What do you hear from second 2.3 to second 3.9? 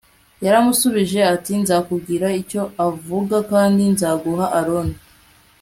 icyo uzavuga kandi